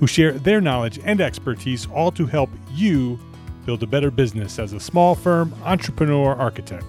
[0.00, 3.20] who share their knowledge and expertise, all to help you
[3.66, 6.86] build a better business as a small firm entrepreneur architect.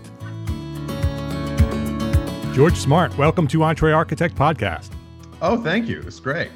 [2.53, 4.91] George Smart, welcome to EntreArchitect Podcast.
[5.41, 6.01] Oh, thank you.
[6.07, 6.51] It's great.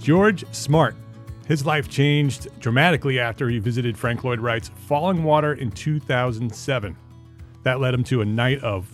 [0.00, 0.94] George Smart.
[1.48, 6.96] His life changed dramatically after he visited Frank Lloyd Wright's Fallingwater in 2007.
[7.64, 8.86] That led him to a night of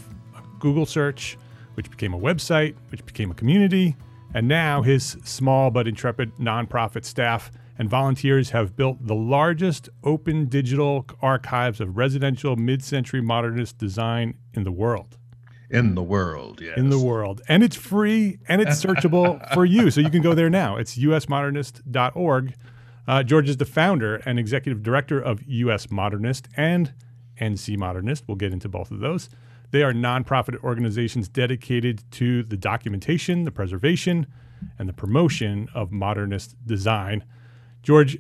[0.61, 1.37] Google search,
[1.75, 3.97] which became a website, which became a community,
[4.35, 10.47] and now his small but intrepid nonprofit staff and volunteers have built the largest open
[10.47, 15.17] digital archives of residential mid century modernist design in the world.
[15.71, 16.77] In the world, yes.
[16.77, 17.43] In the world.
[17.49, 19.91] And it's free and it's searchable for you.
[19.91, 20.77] So you can go there now.
[20.77, 22.55] It's usmodernist.org.
[23.07, 26.93] Uh, George is the founder and executive director of US Modernist and
[27.41, 28.25] NC Modernist.
[28.27, 29.29] We'll get into both of those.
[29.71, 34.27] They are nonprofit organizations dedicated to the documentation, the preservation,
[34.79, 37.25] and the promotion of modernist design.
[37.83, 38.19] George,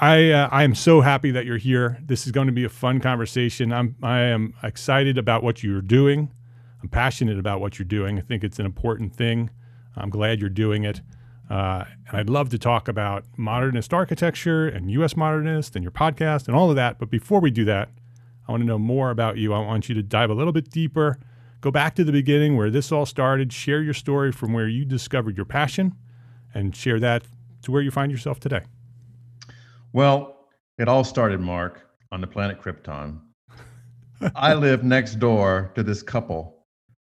[0.00, 1.98] I uh, I am so happy that you're here.
[2.04, 3.72] This is going to be a fun conversation.
[3.72, 6.32] I'm I am excited about what you're doing.
[6.82, 8.18] I'm passionate about what you're doing.
[8.18, 9.50] I think it's an important thing.
[9.96, 11.00] I'm glad you're doing it.
[11.48, 15.16] Uh, and I'd love to talk about modernist architecture and U.S.
[15.16, 16.98] modernist and your podcast and all of that.
[16.98, 17.90] But before we do that,
[18.46, 19.52] I want to know more about you.
[19.52, 21.18] I want you to dive a little bit deeper,
[21.60, 24.84] go back to the beginning where this all started, share your story from where you
[24.84, 25.94] discovered your passion,
[26.52, 27.24] and share that
[27.62, 28.60] to where you find yourself today.
[29.92, 33.20] Well, it all started, Mark, on the planet Krypton.
[34.34, 36.53] I live next door to this couple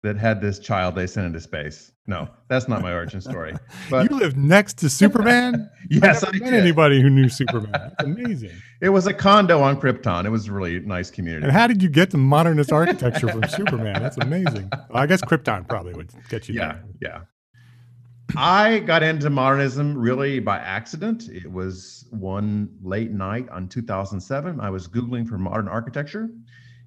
[0.05, 1.91] that had this child they sent into space.
[2.07, 3.53] No, that's not my origin story.
[3.89, 5.69] But you lived next to Superman.
[5.89, 7.71] yes, I, I met anybody who knew Superman.
[7.73, 8.51] That's amazing.
[8.81, 10.25] It was a condo on Krypton.
[10.25, 11.45] It was a really nice community.
[11.45, 13.99] And how did you get the modernist architecture from Superman?
[14.01, 14.69] That's amazing.
[14.71, 16.83] Well, I guess Krypton probably would get you yeah, there.
[17.01, 17.21] Yeah,
[18.37, 21.29] I got into modernism really by accident.
[21.29, 24.59] It was one late night on 2007.
[24.59, 26.29] I was Googling for modern architecture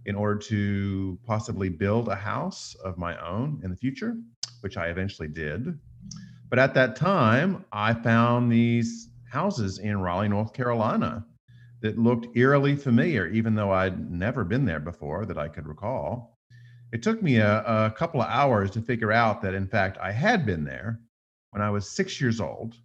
[0.09, 4.17] in order to possibly build a house of my own in the future,
[4.63, 5.79] which I eventually did.
[6.49, 11.27] But at that time, I found these houses in Raleigh, North Carolina
[11.83, 16.39] that looked eerily familiar, even though I'd never been there before that I could recall.
[16.91, 20.11] It took me a, a couple of hours to figure out that, in fact, I
[20.11, 21.01] had been there
[21.51, 22.77] when I was six years old,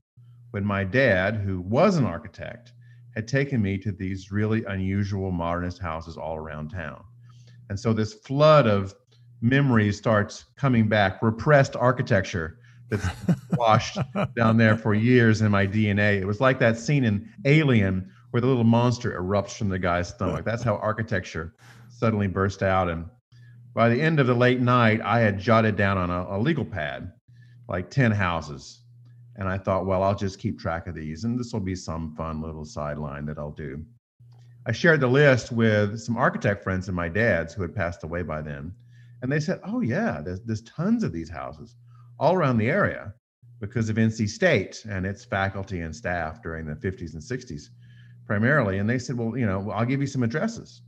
[0.52, 2.74] when my dad, who was an architect,
[3.16, 7.02] had taken me to these really unusual modernist houses all around town.
[7.74, 8.94] And so this flood of
[9.42, 12.60] memories starts coming back, repressed architecture
[12.92, 13.08] that's
[13.58, 13.98] washed
[14.36, 16.22] down there for years in my DNA.
[16.22, 20.10] It was like that scene in Alien where the little monster erupts from the guy's
[20.10, 20.46] stomach.
[20.46, 21.56] That's how architecture
[21.90, 22.92] suddenly burst out.
[22.92, 23.08] And
[23.74, 26.66] by the end of the late night, I had jotted down on a, a legal
[26.66, 27.12] pad
[27.68, 28.84] like 10 houses.
[29.36, 32.16] And I thought, well, I'll just keep track of these, and this will be some
[32.16, 33.84] fun little sideline that I'll do.
[34.66, 38.22] I shared the list with some architect friends of my dad's who had passed away
[38.24, 38.74] by then.
[39.22, 41.76] And they said, oh, yeah, there's, there's tons of these houses
[42.20, 43.14] all around the area
[43.60, 47.70] because of NC State and its faculty and staff during the 50s and 60s
[48.26, 48.78] primarily.
[48.78, 50.82] And they said, well, you know, I'll give you some addresses.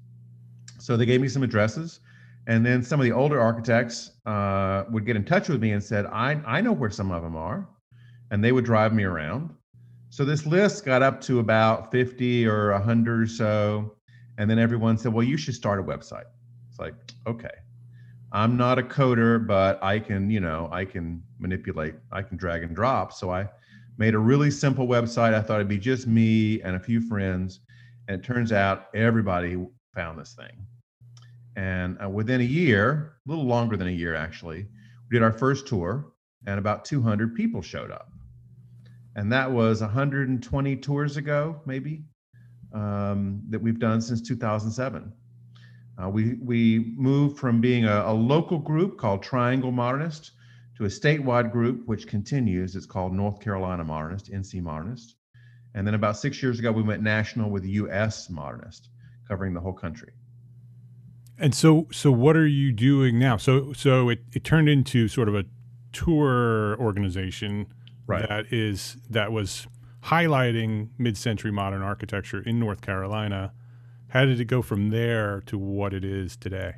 [0.80, 2.00] So they gave me some addresses.
[2.48, 5.83] And then some of the older architects uh, would get in touch with me and
[5.83, 7.68] said, I, I know where some of them are.
[8.31, 9.50] And they would drive me around.
[10.16, 13.98] So this list got up to about 50 or 100 or so.
[14.38, 16.24] And then everyone said, well, you should start a website.
[16.70, 16.94] It's like,
[17.28, 17.50] okay.
[18.32, 22.64] I'm not a coder, but I can, you know, I can manipulate, I can drag
[22.64, 23.12] and drop.
[23.12, 23.50] So I
[23.98, 25.34] made a really simple website.
[25.34, 27.60] I thought it'd be just me and a few friends.
[28.08, 29.58] And it turns out everybody
[29.94, 30.66] found this thing.
[31.58, 34.66] And uh, within a year, a little longer than a year actually,
[35.10, 36.14] we did our first tour
[36.48, 38.08] and about 200 people showed up.
[39.16, 42.04] And that was 120 tours ago, maybe,
[42.74, 45.12] um, that we've done since 2007.
[45.98, 50.32] Uh, we, we moved from being a, a local group called Triangle Modernist
[50.78, 52.76] to a statewide group, which continues.
[52.76, 55.16] It's called North Carolina Modernist, NC Modernist.
[55.74, 58.90] And then about six years ago, we went national with US Modernist,
[59.28, 60.12] covering the whole country.
[61.38, 63.38] And so, so what are you doing now?
[63.38, 65.46] So, so it, it turned into sort of a
[65.94, 67.68] tour organization
[68.07, 68.28] right.
[68.28, 69.68] that is that was
[70.04, 73.54] highlighting mid-century modern architecture in North Carolina.
[74.10, 76.75] How did it go from there to what it is today?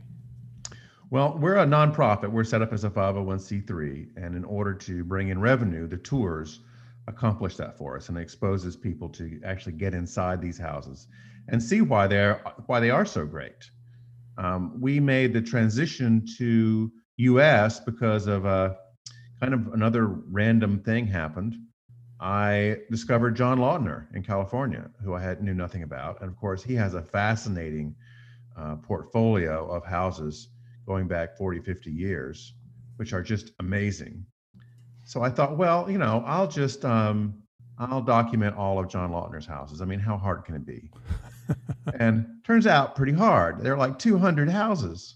[1.09, 2.31] Well, we're a nonprofit.
[2.31, 6.59] We're set up as a 501c3, and in order to bring in revenue, the tours
[7.07, 11.07] accomplish that for us, and it exposes people to actually get inside these houses
[11.47, 13.69] and see why they're why they are so great.
[14.37, 17.79] Um, we made the transition to U.S.
[17.79, 18.77] because of a
[19.41, 21.55] kind of another random thing happened.
[22.19, 26.63] I discovered John Lautner in California, who I had knew nothing about, and of course
[26.63, 27.95] he has a fascinating
[28.57, 30.49] uh, portfolio of houses
[30.87, 32.53] going back 40, 50 years,
[32.95, 34.25] which are just amazing.
[35.03, 37.43] So I thought, well, you know, I'll just um,
[37.77, 39.81] I'll document all of John Lautner's houses.
[39.81, 40.89] I mean, how hard can it be?
[41.99, 43.61] and turns out pretty hard.
[43.61, 45.15] There are like 200 houses.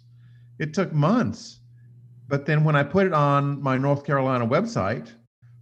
[0.59, 1.60] It took months.
[2.31, 5.11] But then when I put it on my North Carolina website,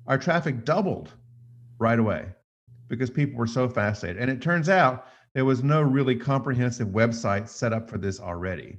[0.05, 1.11] our traffic doubled
[1.79, 2.27] right away
[2.89, 4.21] because people were so fascinated.
[4.21, 8.77] And it turns out there was no really comprehensive website set up for this already.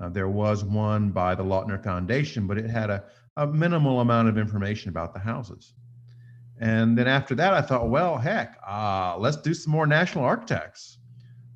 [0.00, 3.02] Uh, there was one by the Lautner Foundation, but it had a,
[3.36, 5.74] a minimal amount of information about the houses.
[6.60, 10.98] And then after that, I thought, well, heck, uh, let's do some more national architects.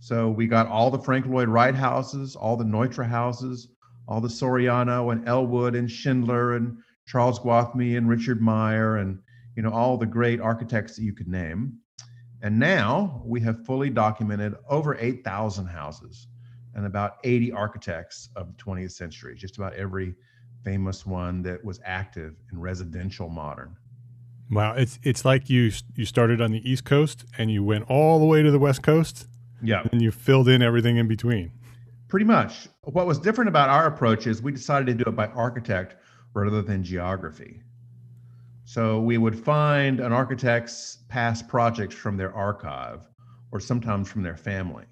[0.01, 3.69] So we got all the Frank Lloyd Wright houses, all the Neutra houses,
[4.09, 9.19] all the Soriano and Ellwood and Schindler and Charles Gwathmey and Richard Meier and
[9.55, 11.75] you know all the great architects that you could name.
[12.43, 16.29] And now we have fully documented over 8,000 houses
[16.75, 20.15] and about 80 architects of the 20th century, just about every
[20.65, 23.77] famous one that was active in residential modern.
[24.51, 28.19] Wow, it's it's like you you started on the East Coast and you went all
[28.19, 29.27] the way to the West Coast.
[29.63, 29.83] Yeah.
[29.91, 31.51] And you filled in everything in between.
[32.09, 32.69] Pretty much.
[32.85, 35.97] What was different about our approach is we decided to do it by architect
[36.33, 37.63] rather than geography.
[38.65, 43.07] So we would find an architect's past projects from their archive
[43.53, 44.87] or sometimes from their family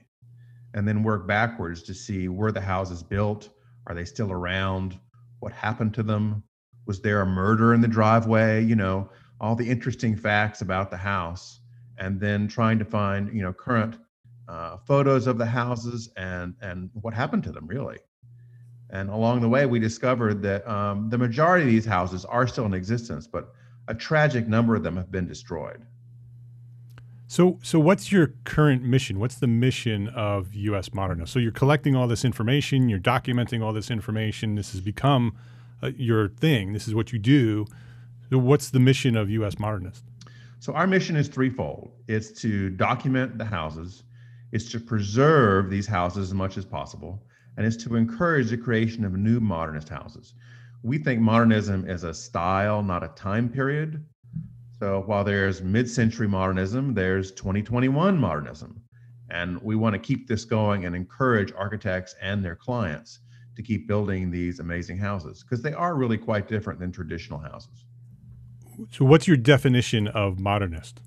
[0.75, 3.49] and then work backwards to see where the house is built.
[3.87, 4.99] Are they still around?
[5.41, 6.43] What happened to them?
[6.87, 8.63] Was there a murder in the driveway?
[8.63, 9.09] You know,
[9.41, 11.61] all the interesting facts about the house,
[11.99, 13.97] and then trying to find, you know, current
[14.49, 17.99] uh, photos of the houses and and what happened to them really.
[18.91, 22.67] And along the way, we discovered that um, the majority of these houses are still
[22.67, 23.53] in existence, but
[23.89, 25.85] a tragic number of them have been destroyed.
[27.29, 29.19] So, so what's your current mission?
[29.19, 30.95] What's the mission of U.S.
[30.95, 31.33] Modernist?
[31.33, 34.55] So you're collecting all this information, you're documenting all this information.
[34.55, 35.37] This has become
[35.83, 36.73] uh, your thing.
[36.73, 37.67] This is what you do.
[38.31, 39.59] So what's the mission of U.S.
[39.59, 40.05] Modernist?
[40.61, 41.91] So our mission is threefold.
[42.07, 44.05] It's to document the houses,
[44.53, 47.23] it's to preserve these houses as much as possible,
[47.57, 50.35] and is to encourage the creation of new modernist houses.
[50.83, 54.05] We think modernism is a style, not a time period.
[54.79, 58.83] So while there's mid-century modernism, there's 2021 modernism.
[59.31, 63.21] And we want to keep this going and encourage architects and their clients
[63.57, 67.87] to keep building these amazing houses because they are really quite different than traditional houses.
[68.93, 71.01] So, what's your definition of modernist?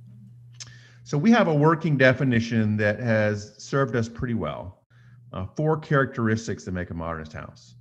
[1.10, 4.84] So, we have a working definition that has served us pretty well.
[5.34, 7.74] Uh, four characteristics that make a modernist house.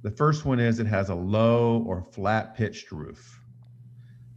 [0.00, 3.38] The first one is it has a low or flat pitched roof.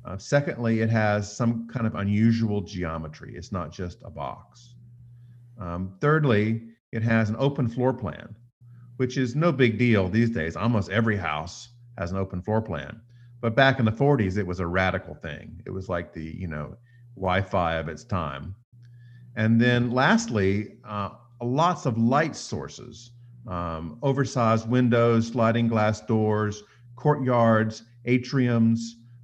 [0.04, 3.36] Uh, secondly, it has some kind of unusual geometry.
[3.38, 4.74] It's not just a box.
[5.58, 8.36] Um, thirdly, it has an open floor plan,
[8.98, 10.58] which is no big deal these days.
[10.58, 13.00] Almost every house has an open floor plan.
[13.40, 15.62] But back in the 40s, it was a radical thing.
[15.66, 16.76] It was like the, you know,
[17.16, 18.56] Wi-Fi of its time.
[19.36, 21.10] And then lastly, uh,
[21.42, 23.12] lots of light sources,
[23.48, 26.64] um, oversized windows, sliding glass doors,
[26.96, 28.80] courtyards, atriums,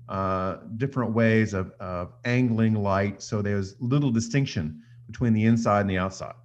[0.09, 3.21] uh, different ways of, of angling light.
[3.21, 6.35] So there's little distinction between the inside and the outside.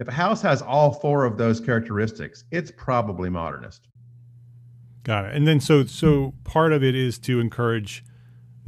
[0.00, 3.88] If a house has all four of those characteristics, it's probably modernist.
[5.02, 5.34] Got it.
[5.34, 8.04] And then so so part of it is to encourage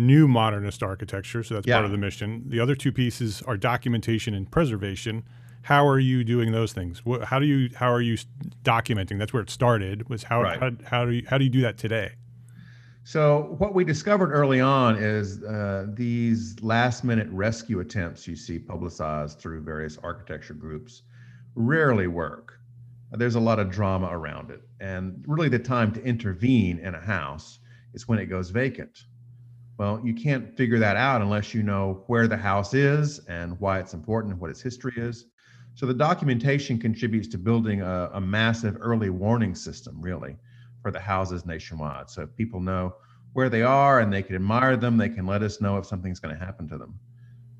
[0.01, 1.43] new modernist architecture.
[1.45, 1.77] So that's yeah.
[1.77, 2.45] part of the mission.
[2.47, 5.25] The other two pieces are documentation and preservation.
[5.63, 7.03] How are you doing those things?
[7.25, 8.17] How do you how are you
[8.65, 9.19] documenting?
[9.19, 10.09] That's where it started.
[10.09, 10.59] Was how right.
[10.59, 12.13] how, how do you how do you do that today?
[13.05, 18.59] So what we discovered early on is uh, these last minute rescue attempts you see
[18.59, 21.03] publicized through various architecture groups
[21.55, 22.59] rarely work.
[23.13, 24.61] There's a lot of drama around it.
[24.81, 27.59] And really, the time to intervene in a house
[27.93, 29.05] is when it goes vacant.
[29.81, 33.79] Well, you can't figure that out unless you know where the house is and why
[33.79, 35.25] it's important and what its history is.
[35.75, 40.37] So, the documentation contributes to building a, a massive early warning system, really,
[40.83, 42.11] for the houses nationwide.
[42.11, 42.95] So, if people know
[43.33, 46.21] where they are and they can admire them, they can let us know if something's
[46.21, 47.01] going to happen to them.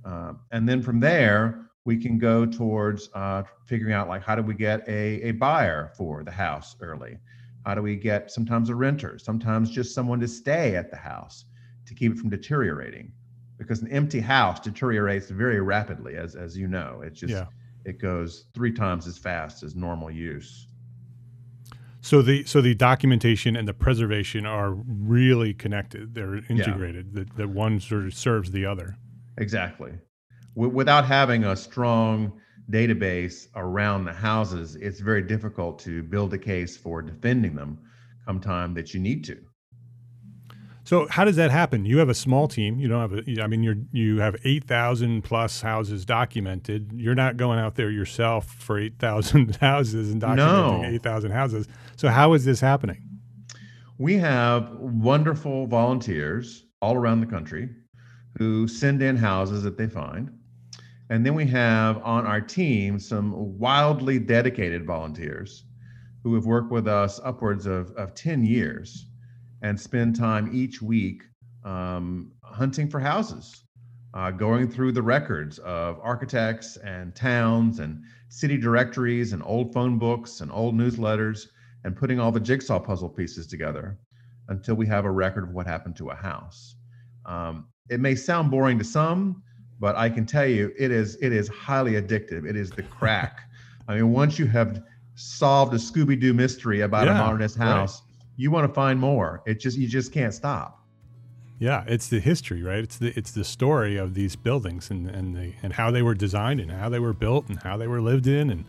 [0.05, 4.43] Uh, and then from there, we can go towards uh, figuring out like how do
[4.43, 7.17] we get a, a buyer for the house early
[7.65, 11.47] how do we get sometimes a renter sometimes just someone to stay at the house
[11.91, 13.13] to keep it from deteriorating
[13.59, 17.45] because an empty house deteriorates very rapidly as as you know it just yeah.
[17.85, 20.69] it goes three times as fast as normal use
[22.01, 27.25] so the so the documentation and the preservation are really connected they're integrated yeah.
[27.25, 28.97] that, that one sort of serves the other
[29.37, 29.93] exactly
[30.55, 32.33] w- without having a strong
[32.71, 37.79] database around the houses, it's very difficult to build a case for defending them
[38.27, 39.37] come time that you need to.
[40.91, 41.85] So how does that happen?
[41.85, 42.81] You have a small team.
[42.81, 43.43] You don't have a.
[43.45, 46.91] I mean, you're you have eight thousand plus houses documented.
[46.93, 50.85] You're not going out there yourself for eight thousand houses and documenting no.
[50.85, 51.69] eight thousand houses.
[51.95, 53.09] So how is this happening?
[53.99, 57.69] We have wonderful volunteers all around the country
[58.37, 60.29] who send in houses that they find.
[61.09, 65.67] And then we have on our team some wildly dedicated volunteers
[66.25, 69.07] who have worked with us upwards of, of 10 years
[69.63, 71.23] and spend time each week
[71.65, 73.65] um, hunting for houses,
[74.15, 79.99] uh, going through the records of architects and towns and city directories and old phone
[79.99, 81.47] books and old newsletters
[81.85, 83.99] and putting all the jigsaw puzzle pieces together
[84.49, 86.77] until we have a record of what happened to a house.
[87.27, 89.43] Um, it may sound boring to some,
[89.79, 92.49] but I can tell you it is it is highly addictive.
[92.49, 93.41] It is the crack.
[93.89, 94.83] I mean, once you have
[95.15, 98.03] solved a Scooby Doo mystery about yeah, a modernist house.
[98.41, 99.43] You want to find more.
[99.45, 100.83] It just you just can't stop.
[101.59, 102.79] Yeah, it's the history, right?
[102.79, 106.15] It's the it's the story of these buildings and and the and how they were
[106.15, 108.65] designed and how they were built and how they were lived in and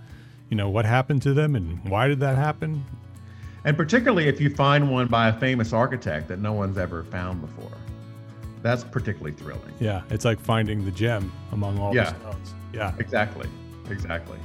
[0.49, 2.83] you know what happened to them and why did that happen.
[3.63, 7.39] And particularly if you find one by a famous architect that no one's ever found
[7.39, 7.77] before.
[8.61, 9.73] That's particularly thrilling.
[9.79, 12.11] Yeah, it's like finding the gem among all yeah.
[12.11, 12.53] the stones.
[12.73, 13.47] Yeah, exactly,
[13.89, 14.37] exactly.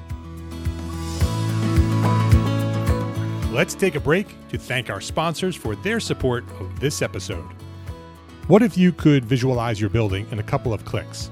[3.51, 7.47] Let's take a break to thank our sponsors for their support of this episode.
[8.49, 11.31] What if you could visualize your building in a couple of clicks?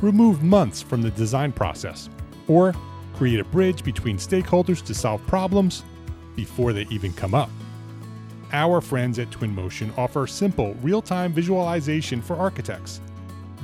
[0.00, 2.08] Remove months from the design process,
[2.48, 2.74] or
[3.14, 5.84] create a bridge between stakeholders to solve problems
[6.34, 7.50] before they even come up
[8.52, 13.00] our friends at Twinmotion offer simple, real time visualization for architects.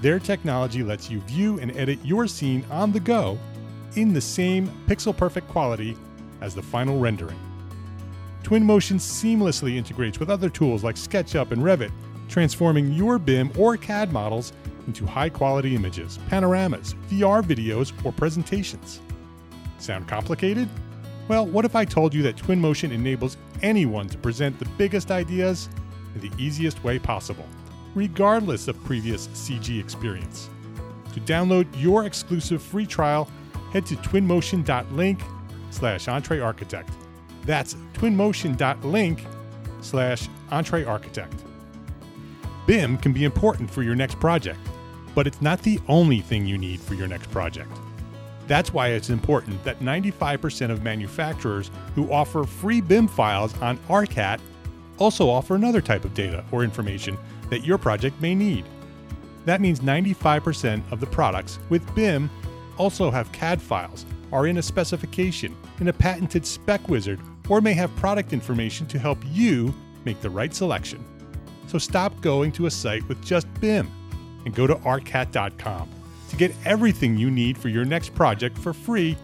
[0.00, 3.38] Their technology lets you view and edit your scene on the go
[3.94, 5.96] in the same pixel perfect quality
[6.40, 7.38] as the final rendering.
[8.42, 11.92] Twinmotion seamlessly integrates with other tools like SketchUp and Revit,
[12.28, 14.52] transforming your BIM or CAD models
[14.86, 19.00] into high quality images, panoramas, VR videos, or presentations.
[19.78, 20.68] Sound complicated?
[21.28, 25.68] Well, what if I told you that Twinmotion enables anyone to present the biggest ideas
[26.14, 27.46] in the easiest way possible,
[27.94, 30.50] regardless of previous CG experience?
[31.14, 33.28] To download your exclusive free trial,
[33.72, 35.20] head to twinmotion.link
[35.70, 36.90] slash entrearchitect.
[37.44, 39.24] That's twinmotion.link
[39.80, 41.44] slash entrearchitect.
[42.66, 44.60] BIM can be important for your next project,
[45.14, 47.70] but it's not the only thing you need for your next project.
[48.46, 54.40] That's why it's important that 95% of manufacturers who offer free BIM files on ARCAT
[54.98, 57.16] also offer another type of data or information
[57.50, 58.64] that your project may need.
[59.44, 62.30] That means 95% of the products with BIM
[62.78, 67.20] also have CAD files, are in a specification, in a patented spec wizard,
[67.52, 69.74] or may have product information to help you
[70.06, 71.04] make the right selection.
[71.66, 73.90] So stop going to a site with just BIM
[74.46, 75.90] and go to arcat.com
[76.30, 79.18] to get everything you need for your next project for free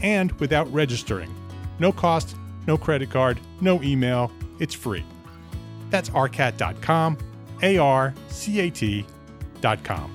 [0.00, 1.34] and without registering.
[1.80, 2.36] No cost,
[2.68, 4.30] no credit card, no email.
[4.60, 5.04] It's free.
[5.90, 7.18] That's arcat.com,
[7.62, 10.08] A R C A T.com.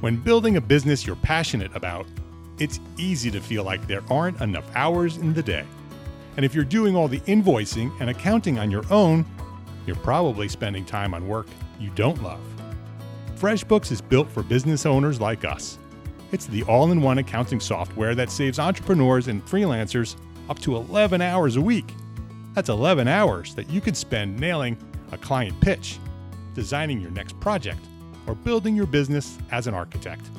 [0.00, 2.06] When building a business you're passionate about,
[2.58, 5.64] it's easy to feel like there aren't enough hours in the day.
[6.38, 9.26] And if you're doing all the invoicing and accounting on your own,
[9.86, 11.48] you're probably spending time on work
[11.80, 12.38] you don't love.
[13.34, 15.78] FreshBooks is built for business owners like us.
[16.30, 20.14] It's the all in one accounting software that saves entrepreneurs and freelancers
[20.48, 21.92] up to 11 hours a week.
[22.54, 24.78] That's 11 hours that you could spend nailing
[25.10, 25.98] a client pitch,
[26.54, 27.80] designing your next project,
[28.28, 30.30] or building your business as an architect.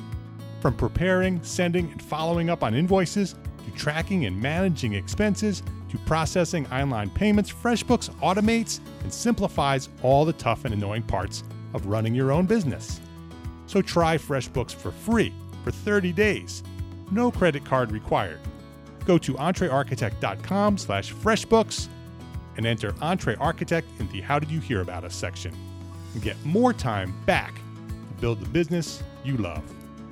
[0.62, 3.34] From preparing, sending, and following up on invoices,
[3.66, 10.32] to tracking and managing expenses, to processing online payments, FreshBooks automates and simplifies all the
[10.32, 11.42] tough and annoying parts
[11.74, 13.00] of running your own business.
[13.66, 15.32] So try FreshBooks for free
[15.64, 16.62] for 30 days.
[17.10, 18.40] No credit card required.
[19.04, 21.88] Go to entrearchitect.com slash freshbooks
[22.56, 25.54] and enter EntreArchitect in the How Did You Hear About Us section
[26.14, 29.62] and get more time back to build the business you love.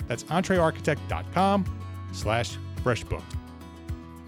[0.06, 1.64] That's entrearchitect.com
[2.12, 3.22] slash freshbook.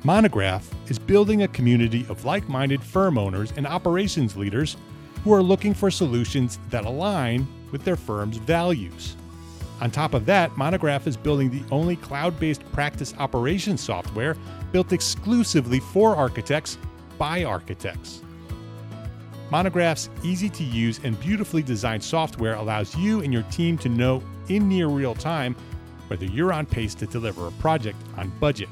[0.02, 4.78] Monograph is building a community of like minded firm owners and operations leaders
[5.23, 9.14] who are looking for solutions that align with their firm's values.
[9.83, 14.37] On top of that, Monograph is building the only cloud based practice operations software
[14.72, 16.79] built exclusively for architects
[17.18, 18.22] by architects.
[19.51, 24.22] Monograph's easy to use and beautifully designed software allows you and your team to know
[24.48, 25.55] in near real time
[26.09, 28.68] whether you're on pace to deliver a project on budget.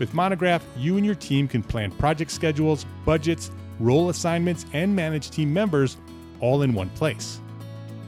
[0.00, 5.30] With Monograph, you and your team can plan project schedules, budgets, role assignments, and manage
[5.30, 5.98] team members
[6.40, 7.38] all in one place.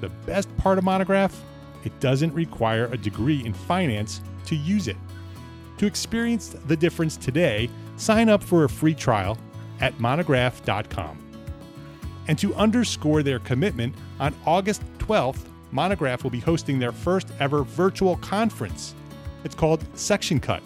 [0.01, 1.39] The best part of Monograph?
[1.85, 4.97] It doesn't require a degree in finance to use it.
[5.77, 9.37] To experience the difference today, sign up for a free trial
[9.81, 11.19] at monograph.com.
[12.27, 17.65] And to underscore their commitment, on August 12th, Monograph will be hosting their first ever
[17.65, 18.95] virtual conference.
[19.45, 20.63] It's called Section Cut.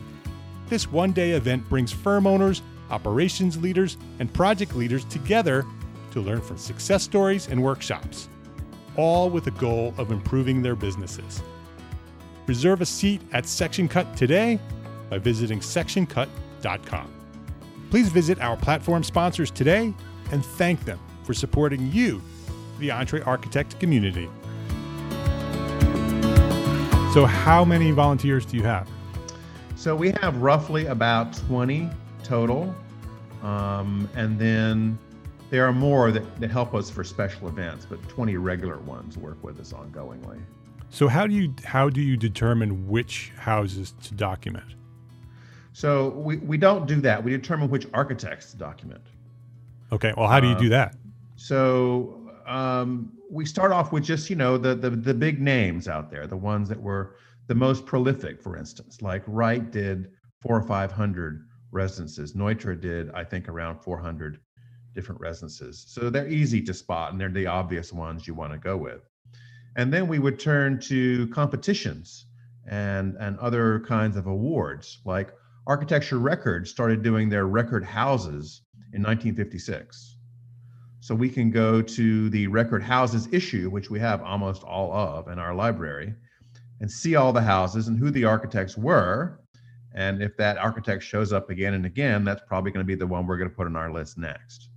[0.68, 5.64] This one day event brings firm owners, operations leaders, and project leaders together
[6.10, 8.28] to learn from success stories and workshops,
[8.96, 11.42] all with the goal of improving their businesses.
[12.46, 14.58] Reserve a seat at Section Cut today
[15.10, 17.12] by visiting sectioncut.com.
[17.90, 19.94] Please visit our platform sponsors today
[20.32, 22.20] and thank them for supporting you,
[22.78, 24.28] the EntreArchitect community.
[27.12, 28.88] So, how many volunteers do you have?
[29.76, 31.90] So we have roughly about 20
[32.24, 32.74] total.
[33.42, 34.98] Um, and then
[35.50, 39.44] there are more that, that help us for special events, but 20 regular ones work
[39.44, 40.40] with us ongoingly.
[40.88, 44.64] So how do you how do you determine which houses to document?
[45.74, 47.22] So we, we don't do that.
[47.22, 49.02] We determine which architects to document.
[49.92, 50.14] Okay.
[50.16, 50.96] Well, how do you do that?
[51.36, 56.10] So um, we start off with just you know the, the the big names out
[56.10, 57.16] there, the ones that were
[57.48, 62.34] the most prolific, for instance, like Wright did four or five hundred residences.
[62.34, 64.38] Neutra did, I think, around 400
[64.94, 65.84] different residences.
[65.88, 69.02] So they're easy to spot, and they're the obvious ones you want to go with.
[69.76, 72.26] And then we would turn to competitions
[72.68, 75.32] and and other kinds of awards, like
[75.66, 80.16] Architecture Records started doing their record houses in 1956.
[81.00, 85.28] So we can go to the record houses issue, which we have almost all of
[85.28, 86.14] in our library,
[86.80, 89.40] and see all the houses and who the architects were.
[89.94, 93.06] And if that architect shows up again and again, that's probably going to be the
[93.06, 94.68] one we're going to put on our list next.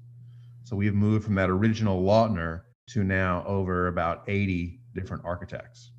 [0.64, 5.92] So we've moved from that original Lautner to now over about 80 different architects.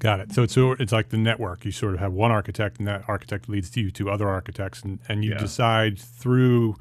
[0.00, 0.32] Got it.
[0.32, 1.64] So it's it's like the network.
[1.64, 4.82] You sort of have one architect, and that architect leads to you to other architects,
[4.82, 5.38] and, and you yeah.
[5.38, 6.74] decide through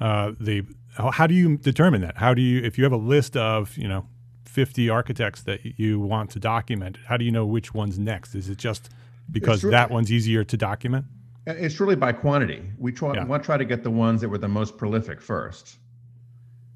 [0.00, 0.64] uh, the
[0.96, 2.16] how, how do you determine that?
[2.16, 4.06] How do you, if you have a list of, you know,
[4.54, 8.36] 50 architects that you want to document, how do you know which one's next?
[8.36, 8.88] Is it just
[9.32, 11.06] because really, that one's easier to document?
[11.48, 12.62] Uh, it's really by quantity.
[12.78, 13.24] We try, yeah.
[13.24, 15.78] want to try to get the ones that were the most prolific first.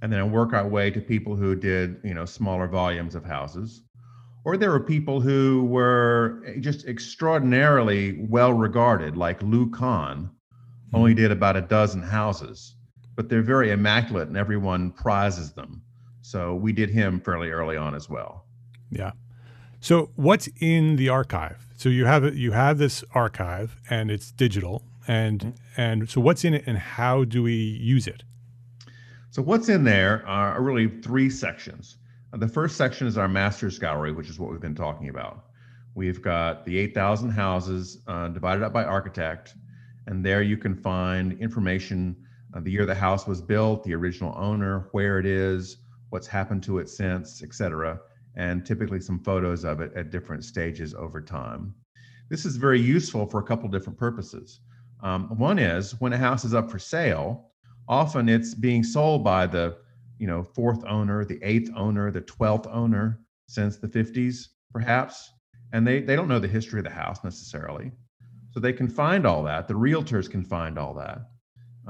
[0.03, 3.83] and then work our way to people who did, you know, smaller volumes of houses.
[4.45, 10.31] Or there were people who were eh, just extraordinarily well regarded, like Lou Kahn,
[10.93, 11.19] only hmm.
[11.19, 12.75] did about a dozen houses,
[13.15, 15.83] but they're very immaculate and everyone prizes them.
[16.29, 18.45] So we did him fairly early on as well.
[18.91, 19.13] Yeah.
[19.81, 21.67] So what's in the archive?
[21.77, 25.81] So you have you have this archive and it's digital and mm-hmm.
[25.81, 28.25] and so what's in it and how do we use it?
[29.31, 31.97] So what's in there are really three sections.
[32.35, 35.47] The first section is our master's gallery, which is what we've been talking about.
[35.95, 39.55] We've got the 8,000 houses uh, divided up by architect,
[40.07, 42.17] and there you can find information
[42.53, 45.79] uh, the year the house was built, the original owner, where it is,
[46.11, 48.01] what's happened to it since, etc
[48.39, 51.75] and typically some photos of it at different stages over time.
[52.31, 54.61] This is very useful for a couple different purposes.
[55.03, 57.51] Um, one is when a house is up for sale,
[57.89, 59.77] often it's being sold by the
[60.19, 65.31] you know fourth owner, the eighth owner, the twelfth owner since the 50s, perhaps,
[65.73, 67.91] and they they don't know the history of the house necessarily,
[68.51, 69.69] so they can find all that.
[69.69, 71.21] The realtors can find all that.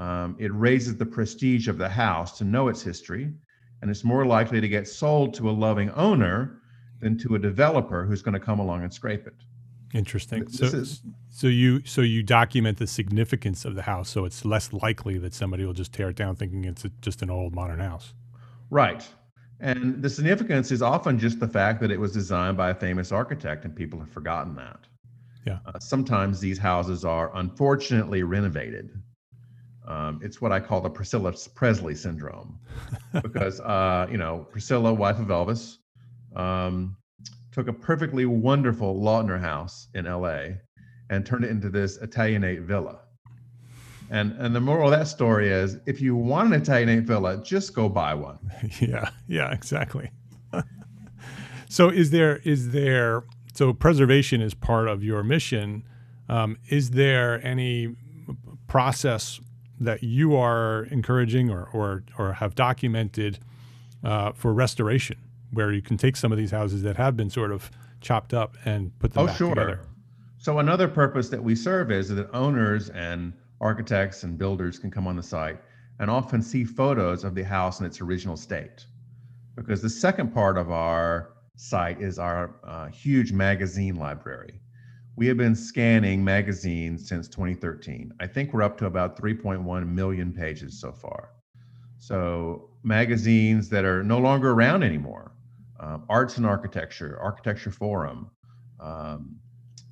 [0.01, 3.33] Um, it raises the prestige of the house to know its history
[3.81, 6.61] and it's more likely to get sold to a loving owner
[6.99, 9.35] than to a developer who's going to come along and scrape it.
[9.93, 10.45] Interesting.
[10.45, 14.45] This so, is, so you so you document the significance of the house, so it's
[14.45, 17.55] less likely that somebody will just tear it down thinking it's a, just an old
[17.55, 18.13] modern house.
[18.69, 19.07] Right.
[19.59, 23.11] And the significance is often just the fact that it was designed by a famous
[23.11, 24.79] architect, and people have forgotten that.
[25.45, 25.59] Yeah.
[25.65, 29.01] Uh, sometimes these houses are unfortunately renovated
[29.89, 32.59] um, it's what I call the Priscilla Presley syndrome,
[33.23, 35.77] because uh, you know Priscilla, wife of Elvis,
[36.35, 36.95] um,
[37.51, 40.57] took a perfectly wonderful Lautner house in L.A.
[41.09, 42.99] and turned it into this Italianate villa.
[44.11, 47.73] And and the moral of that story is, if you want an Italianate villa, just
[47.73, 48.37] go buy one.
[48.79, 50.11] Yeah, yeah, exactly.
[51.69, 53.23] so is there is there
[53.55, 55.83] so preservation is part of your mission?
[56.27, 57.95] Um, is there any
[58.67, 59.39] process
[59.79, 63.39] that you are encouraging or, or, or have documented
[64.03, 65.17] uh, for restoration,
[65.51, 68.57] where you can take some of these houses that have been sort of chopped up
[68.65, 69.49] and put them oh, back sure.
[69.49, 69.81] together?
[70.37, 75.05] So another purpose that we serve is that owners and architects and builders can come
[75.05, 75.59] on the site
[75.99, 78.85] and often see photos of the house in its original state.
[79.55, 84.61] Because the second part of our site is our uh, huge magazine library.
[85.19, 88.13] We have been scanning magazines since 2013.
[88.21, 91.31] I think we're up to about 3.1 million pages so far.
[91.97, 95.33] So, magazines that are no longer around anymore
[95.81, 98.31] um, Arts and Architecture, Architecture Forum.
[98.79, 99.35] Um,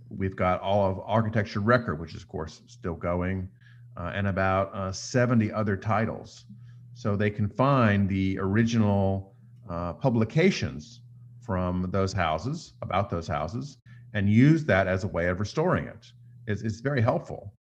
[0.07, 3.49] we've got all of Architecture Record, which is, of course, still going,
[3.97, 6.45] uh, and about uh, 70 other titles.
[6.93, 9.35] So, they can find the original
[9.69, 11.01] uh, publications
[11.41, 13.77] from those houses, about those houses,
[14.17, 16.11] and use that as a way of restoring it.
[16.47, 17.53] It's, it's very helpful.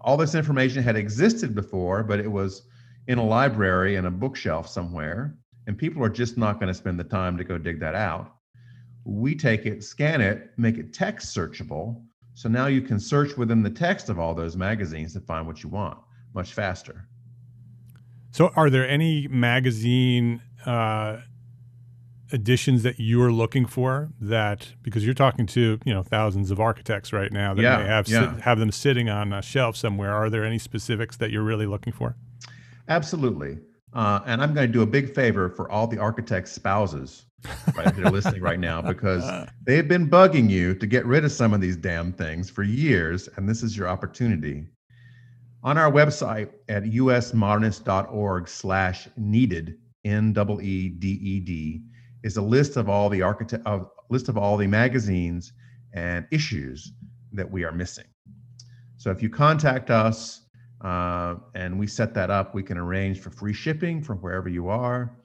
[0.00, 2.62] All this information had existed before, but it was
[3.08, 6.98] in a library and a bookshelf somewhere, and people are just not going to spend
[6.98, 8.36] the time to go dig that out.
[9.04, 12.02] We take it, scan it, make it text searchable.
[12.32, 15.62] So now you can search within the text of all those magazines to find what
[15.62, 15.98] you want
[16.32, 17.06] much faster.
[18.30, 21.18] So, are there any magazine uh,
[22.32, 26.58] additions that you are looking for that because you're talking to you know thousands of
[26.58, 28.34] architects right now that yeah, may have yeah.
[28.34, 30.14] sit, have them sitting on a shelf somewhere.
[30.14, 32.16] Are there any specifics that you're really looking for?
[32.88, 33.58] Absolutely.
[33.94, 37.26] Uh, and i'm going to do a big favor for all the architects spouses
[37.76, 39.22] right that are listening right now because
[39.66, 43.28] they've been bugging you to get rid of some of these damn things for years
[43.36, 44.66] and this is your opportunity.
[45.64, 51.82] On our website at usmodernist.org slash needed n-e-e-d-e-d
[52.22, 55.52] is a list of all the architect of list of all the magazines
[55.94, 56.92] and issues
[57.32, 58.04] that we are missing.
[58.96, 60.42] So if you contact us
[60.82, 64.68] uh, and we set that up, we can arrange for free shipping from wherever you
[64.68, 65.16] are.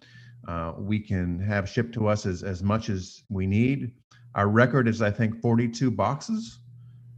[0.48, 3.92] Uh, we can have shipped to us as, as much as we need.
[4.36, 6.60] Our record is, I think, 42 boxes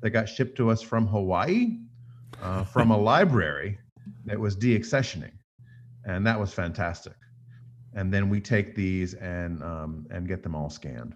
[0.02, 1.78] that got shipped to us from Hawaii
[2.42, 3.78] uh, from a library
[4.26, 5.34] that was deaccessioning.
[6.06, 7.14] And that was fantastic
[7.94, 11.16] and then we take these and um, and get them all scanned.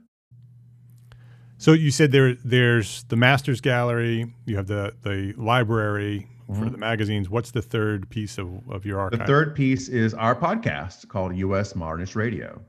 [1.57, 6.63] So you said there there's the masters gallery, you have the the library mm-hmm.
[6.63, 7.29] for the magazines.
[7.29, 9.19] What's the third piece of, of your archive?
[9.19, 12.61] The third piece is our podcast called US Modernist Radio.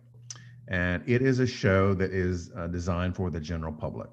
[0.69, 4.09] And it is a show that is uh, designed for the general public.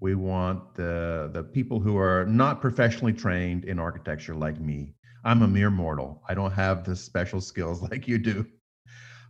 [0.00, 4.94] We want the the people who are not professionally trained in architecture like me.
[5.24, 6.20] I'm a mere mortal.
[6.28, 8.46] I don't have the special skills like you do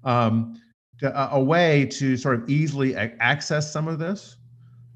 [0.05, 0.61] Um,
[1.03, 4.37] to, a way to sort of easily access some of this.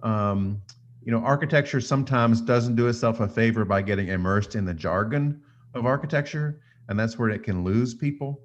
[0.03, 0.62] Um,
[1.03, 5.40] you know, architecture sometimes doesn't do itself a favor by getting immersed in the jargon
[5.75, 8.40] of architecture, and that's where it can lose people.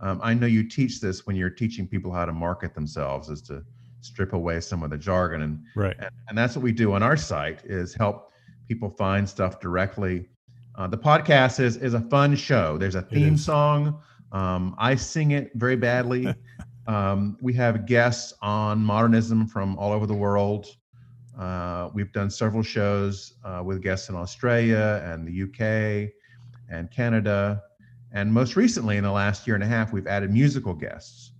[0.00, 3.42] Um, I know you teach this when you're teaching people how to market themselves, is
[3.42, 3.64] to
[4.00, 7.02] strip away some of the jargon, and right, and, and that's what we do on
[7.02, 8.30] our site is help
[8.68, 10.28] people find stuff directly.
[10.76, 12.78] Uh, the podcast is is a fun show.
[12.78, 14.00] There's a theme song.
[14.32, 16.34] Um, I sing it very badly.
[16.86, 20.66] um, we have guests on modernism from all over the world.
[21.38, 26.10] Uh, we've done several shows uh, with guests in Australia and the UK
[26.68, 27.62] and Canada.
[28.12, 31.32] And most recently, in the last year and a half, we've added musical guests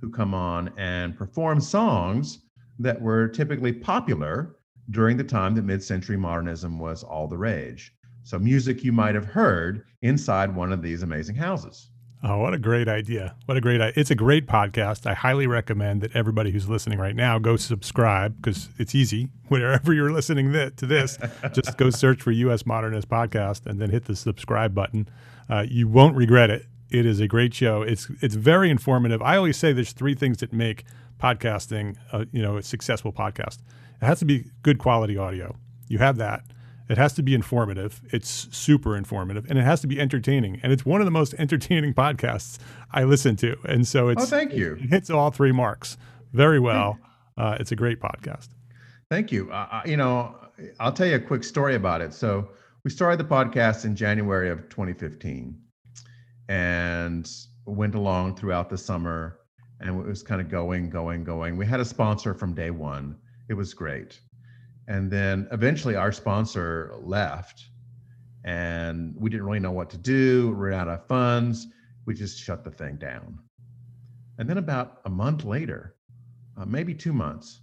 [0.00, 2.40] who come on and perform songs
[2.78, 4.56] that were typically popular
[4.90, 7.94] during the time that mid century modernism was all the rage.
[8.22, 11.90] So, music you might have heard inside one of these amazing houses.
[12.26, 13.34] Oh, what a great idea.
[13.44, 14.00] What a great idea.
[14.00, 15.06] It's a great podcast.
[15.06, 19.28] I highly recommend that everybody who's listening right now go subscribe because it's easy.
[19.48, 21.18] Wherever you're listening to this,
[21.52, 25.06] just go search for US Modernist Podcast and then hit the subscribe button.
[25.50, 26.64] Uh, you won't regret it.
[26.88, 27.82] It is a great show.
[27.82, 29.20] It's it's very informative.
[29.20, 30.84] I always say there's three things that make
[31.20, 33.58] podcasting, uh, you know, a successful podcast.
[34.00, 35.56] It has to be good quality audio.
[35.88, 36.42] You have that.
[36.88, 38.02] It has to be informative.
[38.10, 40.60] It's super informative, and it has to be entertaining.
[40.62, 42.58] And it's one of the most entertaining podcasts
[42.92, 43.56] I listen to.
[43.64, 44.74] And so it's oh, thank you.
[44.74, 45.96] It hits all three marks
[46.32, 46.98] very well.
[47.38, 48.48] Uh, it's a great podcast.
[49.10, 49.50] Thank you.
[49.50, 50.36] Uh, you know,
[50.78, 52.12] I'll tell you a quick story about it.
[52.12, 52.48] So
[52.84, 55.58] we started the podcast in January of 2015,
[56.48, 57.30] and
[57.66, 59.40] went along throughout the summer,
[59.80, 61.56] and it was kind of going, going, going.
[61.56, 63.16] We had a sponsor from day one.
[63.48, 64.20] It was great
[64.88, 67.64] and then eventually our sponsor left
[68.44, 70.48] and we didn't really know what to do.
[70.48, 71.66] We ran out of funds.
[72.04, 73.38] We just shut the thing down.
[74.38, 75.94] And then about a month later,
[76.56, 77.60] uh, maybe two months,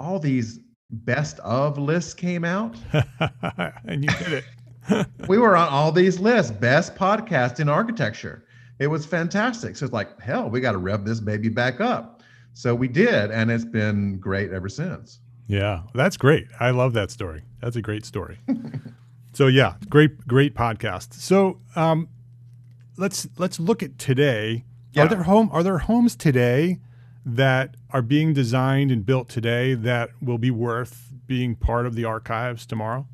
[0.00, 0.60] all these
[0.90, 2.76] best of lists came out.
[3.84, 4.44] and you did
[4.88, 5.06] it.
[5.28, 8.44] we were on all these lists, best podcast in architecture.
[8.78, 9.76] It was fantastic.
[9.76, 12.22] So it's like, hell, we got to rev this baby back up.
[12.54, 15.20] So we did, and it's been great ever since.
[15.46, 16.46] Yeah, that's great.
[16.58, 17.42] I love that story.
[17.60, 18.38] That's a great story.
[19.32, 21.14] so yeah, great, great podcast.
[21.14, 22.08] So um,
[22.96, 24.64] let's let's look at today.
[24.92, 25.04] Yeah.
[25.04, 26.78] Are there home are there homes today
[27.26, 32.04] that are being designed and built today that will be worth being part of the
[32.04, 33.06] archives tomorrow?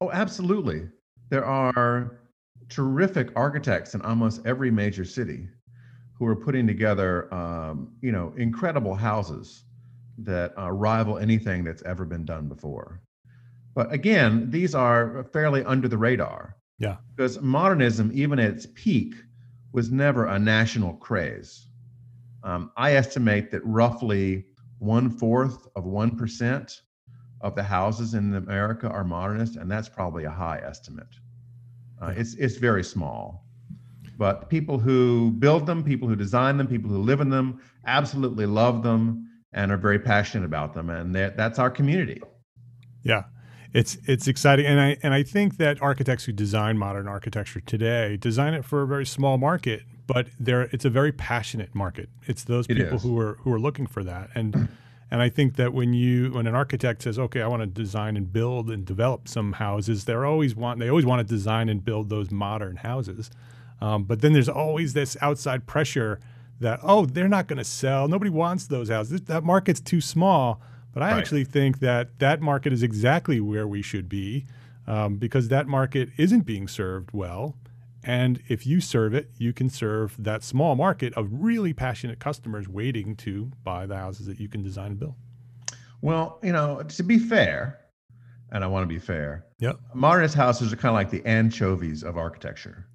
[0.00, 0.88] Oh, absolutely.
[1.30, 2.18] There are
[2.68, 5.48] terrific architects in almost every major city
[6.12, 9.64] who are putting together, um, you know, incredible houses
[10.18, 13.00] that uh, rival anything that's ever been done before.
[13.74, 16.56] But again, these are fairly under the radar.
[16.78, 16.96] Yeah.
[17.14, 19.14] Because modernism, even at its peak,
[19.72, 21.68] was never a national craze.
[22.42, 24.46] Um, I estimate that roughly
[24.78, 26.80] one fourth of 1%
[27.40, 31.14] of the houses in America are modernist, and that's probably a high estimate.
[32.00, 33.44] Uh, it's, it's very small.
[34.16, 38.46] But people who build them, people who design them, people who live in them absolutely
[38.46, 42.20] love them and are very passionate about them and that's our community.
[43.02, 43.24] Yeah.
[43.74, 48.16] It's it's exciting and i and i think that architects who design modern architecture today
[48.16, 52.08] design it for a very small market but there it's a very passionate market.
[52.26, 54.54] It's those people who are who are looking for that and
[55.10, 58.16] and i think that when you when an architect says okay i want to design
[58.16, 61.84] and build and develop some houses they're always want they always want to design and
[61.84, 63.30] build those modern houses.
[63.80, 66.18] Um, but then there's always this outside pressure
[66.60, 68.08] that oh they're not going to sell.
[68.08, 69.22] Nobody wants those houses.
[69.22, 70.60] That market's too small
[70.98, 71.18] but i right.
[71.18, 74.46] actually think that that market is exactly where we should be
[74.86, 77.56] um, because that market isn't being served well.
[78.02, 82.68] And if you serve it you can serve that small market of really passionate customers
[82.68, 85.14] waiting to buy the houses that you can design and build.
[86.00, 87.80] Well you know to be fair
[88.50, 89.78] and i want to be fair yep.
[89.94, 92.86] modernist houses are kind of like the anchovies of architecture.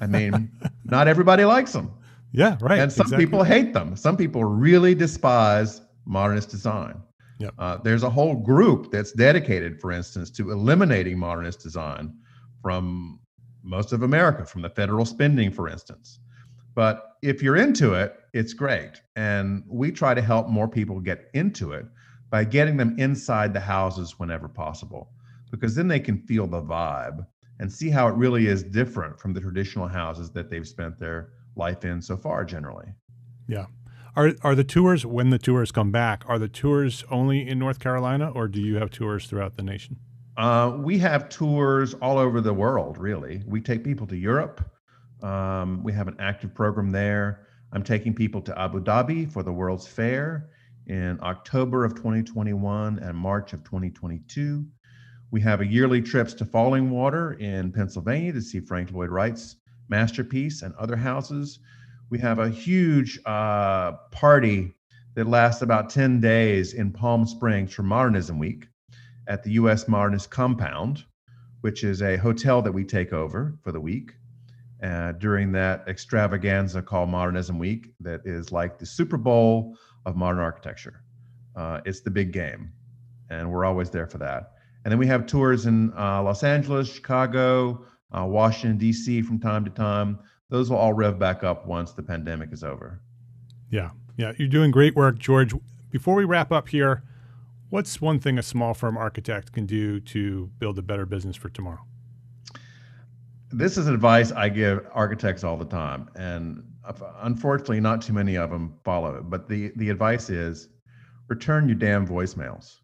[0.00, 0.50] I mean
[0.84, 1.92] not everybody likes them
[2.32, 2.78] yeah, right.
[2.78, 3.26] And some exactly.
[3.26, 3.96] people hate them.
[3.96, 7.02] Some people really despise modernist design.
[7.38, 7.54] Yep.
[7.58, 12.14] Uh, there's a whole group that's dedicated, for instance, to eliminating modernist design
[12.60, 13.20] from
[13.62, 16.20] most of America, from the federal spending, for instance.
[16.74, 19.00] But if you're into it, it's great.
[19.16, 21.86] And we try to help more people get into it
[22.30, 25.10] by getting them inside the houses whenever possible,
[25.50, 27.26] because then they can feel the vibe
[27.60, 31.30] and see how it really is different from the traditional houses that they've spent their
[31.58, 32.86] life in so far generally.
[33.48, 33.66] Yeah.
[34.16, 36.24] Are are the tours when the tours come back?
[36.26, 39.96] Are the tours only in North Carolina, or do you have tours throughout the nation?
[40.36, 42.98] Uh, we have tours all over the world.
[42.98, 44.64] Really, we take people to Europe.
[45.22, 47.46] Um, we have an active program there.
[47.72, 50.50] I'm taking people to Abu Dhabi for the World's Fair
[50.86, 54.64] in October of 2021 and March of 2022.
[55.30, 59.56] We have a yearly trips to Fallingwater in Pennsylvania to see Frank Lloyd Wright's
[59.88, 61.58] masterpiece and other houses.
[62.10, 64.74] We have a huge uh, party
[65.14, 68.68] that lasts about 10 days in Palm Springs for Modernism Week
[69.26, 71.04] at the US Modernist Compound,
[71.60, 74.12] which is a hotel that we take over for the week.
[74.82, 80.38] Uh, during that extravaganza called Modernism Week, that is like the Super Bowl of modern
[80.38, 81.02] architecture.
[81.56, 82.72] Uh, it's the big game,
[83.28, 84.52] and we're always there for that.
[84.84, 87.84] And then we have tours in uh, Los Angeles, Chicago,
[88.16, 89.22] uh, Washington, D.C.
[89.22, 90.18] from time to time.
[90.50, 93.02] Those will all rev back up once the pandemic is over.
[93.70, 93.90] Yeah.
[94.16, 94.32] Yeah.
[94.38, 95.52] You're doing great work, George.
[95.90, 97.02] Before we wrap up here,
[97.70, 101.50] what's one thing a small firm architect can do to build a better business for
[101.50, 101.84] tomorrow?
[103.50, 106.10] This is advice I give architects all the time.
[106.16, 106.64] And
[107.20, 109.30] unfortunately, not too many of them follow it.
[109.30, 110.68] But the, the advice is
[111.28, 112.76] return your damn voicemails.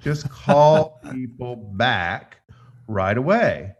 [0.00, 2.38] Just call people back
[2.86, 3.74] right away.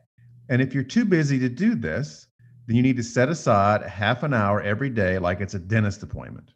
[0.50, 2.26] And if you're too busy to do this,
[2.66, 6.02] then you need to set aside half an hour every day like it's a dentist
[6.02, 6.52] appointment.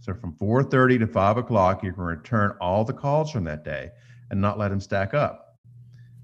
[0.00, 3.90] So from 4:30 to 5 o'clock, you can return all the calls from that day
[4.30, 5.58] and not let them stack up.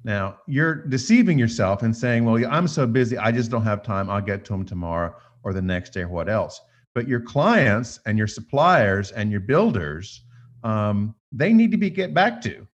[0.03, 4.09] Now you're deceiving yourself and saying, "Well, I'm so busy, I just don't have time.
[4.09, 6.59] I'll get to them tomorrow or the next day or what else."
[6.95, 10.25] But your clients and your suppliers and your builders,
[10.65, 12.67] um, they need to be get back to.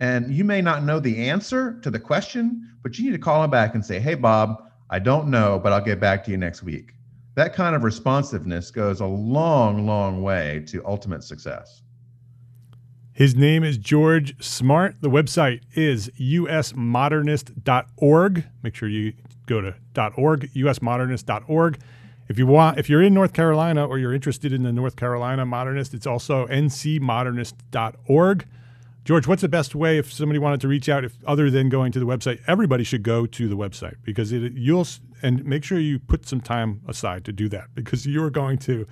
[0.00, 3.42] And you may not know the answer to the question, but you need to call
[3.42, 6.36] them back and say, Hey, Bob, I don't know, but I'll get back to you
[6.36, 6.92] next week.
[7.36, 11.80] That kind of responsiveness goes a long, long way to ultimate success.
[13.12, 14.96] His name is George Smart.
[15.00, 18.44] The website is usmodernist.org.
[18.62, 19.14] Make sure you
[19.46, 19.74] go to
[20.16, 21.78] .org, usmodernist.org.
[22.28, 25.46] If you want, if you're in North Carolina or you're interested in the North Carolina
[25.46, 28.46] Modernist, it's also ncmodernist.org.
[29.04, 31.92] George, what's the best way if somebody wanted to reach out, if other than going
[31.92, 32.40] to the website?
[32.46, 34.86] Everybody should go to the website because it, you'll
[35.22, 38.86] and make sure you put some time aside to do that because you're going to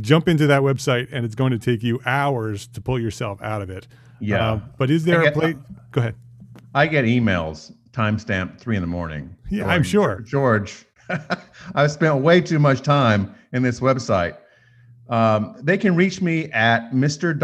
[0.00, 3.60] jump into that website and it's going to take you hours to pull yourself out
[3.60, 3.86] of it.
[4.20, 4.52] Yeah.
[4.52, 5.56] Uh, but is there get, a place?
[5.90, 6.14] Go ahead.
[6.74, 9.36] I get emails timestamp three in the morning.
[9.50, 10.20] Yeah, I'm sure.
[10.20, 10.86] George,
[11.74, 14.38] I've spent way too much time in this website.
[15.12, 17.38] Um, they can reach me at Mr.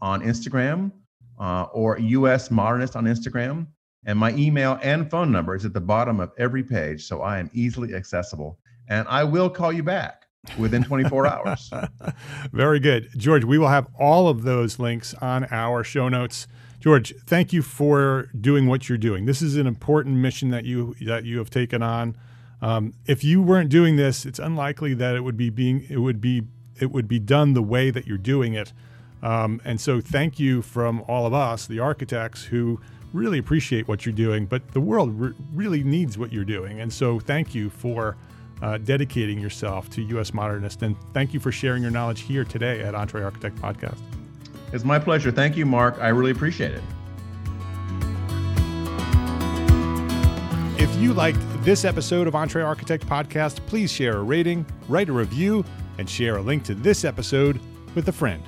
[0.00, 0.92] on Instagram
[1.40, 3.66] uh, or US Modernist on Instagram.
[4.06, 7.04] And my email and phone number is at the bottom of every page.
[7.04, 8.60] So I am easily accessible.
[8.88, 11.68] And I will call you back within 24 hours.
[12.52, 13.08] Very good.
[13.16, 16.46] George, we will have all of those links on our show notes.
[16.78, 19.26] George, thank you for doing what you're doing.
[19.26, 22.16] This is an important mission that you that you have taken on.
[22.62, 26.20] Um, if you weren't doing this, it's unlikely that it would be being it would
[26.20, 26.46] be
[26.80, 28.72] it would be done the way that you're doing it.
[29.22, 32.80] Um, and so, thank you from all of us, the architects, who
[33.12, 34.46] really appreciate what you're doing.
[34.46, 38.16] But the world re- really needs what you're doing, and so thank you for
[38.62, 40.32] uh, dedicating yourself to U.S.
[40.32, 43.98] Modernist, and thank you for sharing your knowledge here today at EntreArchitect Podcast.
[44.72, 45.30] It's my pleasure.
[45.30, 45.98] Thank you, Mark.
[46.00, 46.82] I really appreciate it.
[50.92, 55.64] If you liked this episode of EntreArchitect Podcast, please share a rating, write a review,
[55.96, 57.58] and share a link to this episode
[57.94, 58.42] with a friend.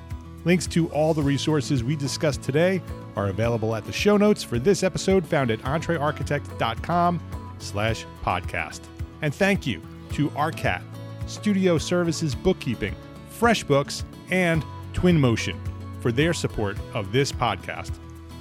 [0.45, 2.83] Links to all the resources we discussed today
[3.15, 7.19] are available at the show notes for this episode found at entrearchitect.com
[7.57, 8.81] slash podcast.
[9.23, 9.81] And thank you
[10.11, 10.83] to ARCAT,
[11.25, 12.93] Studio Services Bookkeeping,
[13.39, 15.57] FreshBooks, and Twinmotion
[15.99, 17.93] for their support of this podcast.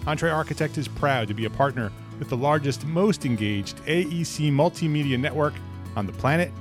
[0.03, 5.55] EntreArchitect is proud to be a partner with the largest, most engaged AEC multimedia network
[5.97, 6.53] on the planet,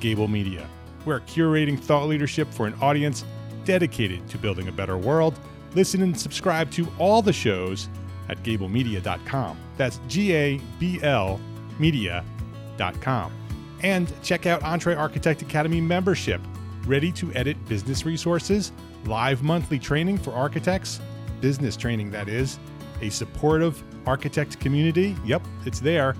[0.00, 0.68] Gabl Media.
[1.04, 3.24] We're curating thought leadership for an audience
[3.64, 5.38] dedicated to building a better world.
[5.74, 7.88] Listen and subscribe to all the shows
[8.28, 9.58] at gablmedia.com.
[9.76, 11.40] That's G A B L
[11.78, 13.32] media.com.
[13.82, 16.40] And check out EntreArchitect Academy membership.
[16.86, 18.72] Ready to edit business resources,
[19.04, 21.00] live monthly training for architects,
[21.40, 22.58] business training that is,
[23.02, 25.16] a supportive architect community.
[25.24, 26.14] Yep, it's there.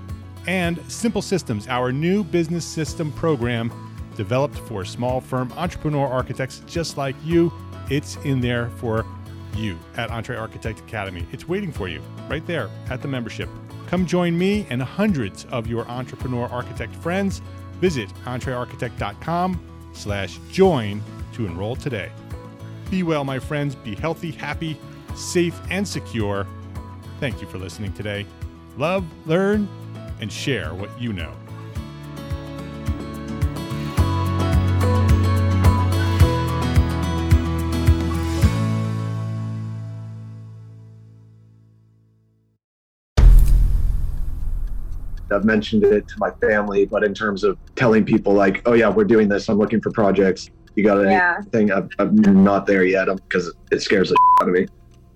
[0.47, 3.71] And Simple Systems, our new business system program
[4.15, 7.51] developed for small firm entrepreneur architects just like you.
[7.89, 9.05] It's in there for
[9.55, 11.25] you at EntreArchitect Academy.
[11.31, 13.49] It's waiting for you right there at the membership.
[13.87, 17.41] Come join me and hundreds of your entrepreneur architect friends.
[17.79, 19.59] Visit entrearchitect.com
[19.93, 21.01] slash join
[21.33, 22.11] to enroll today.
[22.89, 23.75] Be well, my friends.
[23.75, 24.79] Be healthy, happy,
[25.15, 26.47] safe, and secure.
[27.19, 28.25] Thank you for listening today.
[28.77, 29.67] Love, learn,
[30.21, 31.33] and share what you know.
[45.29, 48.89] I've mentioned it to my family, but in terms of telling people, like, oh, yeah,
[48.89, 50.49] we're doing this, I'm looking for projects.
[50.75, 51.67] You got anything?
[51.69, 51.75] Yeah.
[51.77, 54.67] I'm, I'm not there yet because it scares the out of me.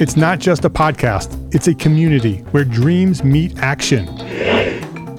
[0.00, 4.06] It's not just a podcast, it's a community where dreams meet action.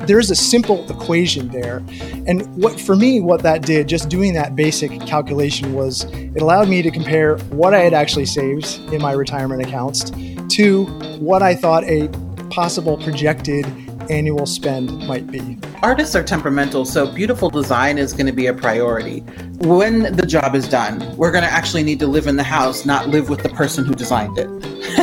[0.06, 1.84] There's a simple equation there.
[2.28, 6.70] And what for me, what that did, just doing that basic calculation was it allowed
[6.70, 10.12] me to compare what I had actually saved in my retirement accounts
[10.56, 10.86] to
[11.20, 12.08] what I thought a
[12.50, 13.66] possible projected
[14.10, 15.58] annual spend might be.
[15.84, 19.20] Artists are temperamental, so beautiful design is going to be a priority.
[19.60, 22.86] When the job is done, we're going to actually need to live in the house,
[22.86, 24.48] not live with the person who designed it.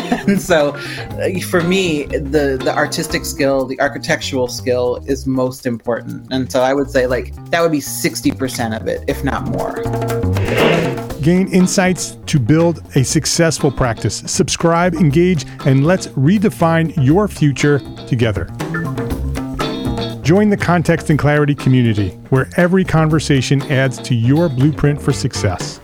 [0.27, 6.27] and so uh, for me, the the artistic skill, the architectural skill is most important.
[6.31, 9.83] And so I would say like that would be 60% of it, if not more
[11.27, 14.23] gain insights to build a successful practice.
[14.27, 18.45] Subscribe, engage, and let's redefine your future together.
[20.23, 25.81] Join the Context and Clarity community, where every conversation adds to your blueprint for success.